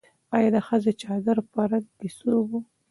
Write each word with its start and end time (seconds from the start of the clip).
ایا 0.35 0.49
د 0.55 0.57
ښځې 0.67 0.91
چادر 1.01 1.37
په 1.51 1.61
رنګ 1.71 1.87
کې 1.99 2.09
سور 2.17 2.43
و؟ 2.47 2.49